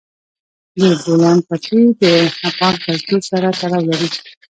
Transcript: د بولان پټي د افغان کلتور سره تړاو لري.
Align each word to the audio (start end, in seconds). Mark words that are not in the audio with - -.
د 0.79 0.81
بولان 1.03 1.37
پټي 1.47 1.81
د 2.01 2.03
افغان 2.49 2.75
کلتور 2.85 3.19
سره 3.29 3.47
تړاو 3.59 3.87
لري. 3.89 4.09